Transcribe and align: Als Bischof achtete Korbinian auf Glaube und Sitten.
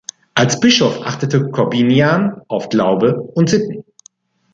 Als 0.33 0.59
Bischof 0.59 0.99
achtete 1.05 1.51
Korbinian 1.51 2.41
auf 2.47 2.69
Glaube 2.69 3.21
und 3.21 3.51
Sitten. 3.51 3.83